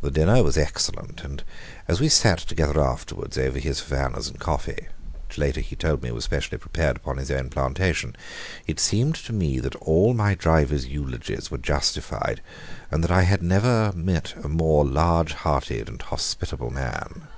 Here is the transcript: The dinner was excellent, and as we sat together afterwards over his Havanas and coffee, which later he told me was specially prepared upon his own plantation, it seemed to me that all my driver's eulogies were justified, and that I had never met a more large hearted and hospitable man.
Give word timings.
The 0.00 0.10
dinner 0.10 0.42
was 0.42 0.58
excellent, 0.58 1.22
and 1.22 1.44
as 1.86 2.00
we 2.00 2.08
sat 2.08 2.38
together 2.40 2.80
afterwards 2.82 3.38
over 3.38 3.60
his 3.60 3.78
Havanas 3.78 4.26
and 4.26 4.40
coffee, 4.40 4.88
which 5.28 5.38
later 5.38 5.60
he 5.60 5.76
told 5.76 6.02
me 6.02 6.10
was 6.10 6.24
specially 6.24 6.58
prepared 6.58 6.96
upon 6.96 7.16
his 7.18 7.30
own 7.30 7.48
plantation, 7.48 8.16
it 8.66 8.80
seemed 8.80 9.14
to 9.14 9.32
me 9.32 9.60
that 9.60 9.76
all 9.76 10.14
my 10.14 10.34
driver's 10.34 10.86
eulogies 10.88 11.52
were 11.52 11.58
justified, 11.58 12.40
and 12.90 13.04
that 13.04 13.12
I 13.12 13.22
had 13.22 13.40
never 13.40 13.92
met 13.94 14.34
a 14.44 14.48
more 14.48 14.84
large 14.84 15.32
hearted 15.32 15.88
and 15.88 16.02
hospitable 16.02 16.70
man. 16.70 17.28